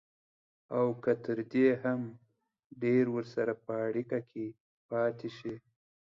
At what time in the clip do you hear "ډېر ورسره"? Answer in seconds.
2.83-3.53